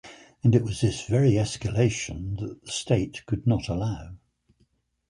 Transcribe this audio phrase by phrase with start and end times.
[0.43, 4.15] And it was this very escalation that the state could not allow.